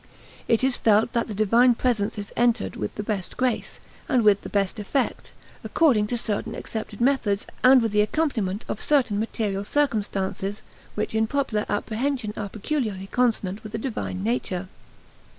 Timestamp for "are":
12.35-12.49